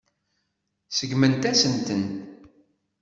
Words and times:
Seggment-asent-ten. 0.97 2.03